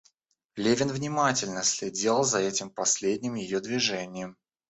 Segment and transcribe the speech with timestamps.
[0.55, 4.35] Левин внимательно следил за этим последним ее движением.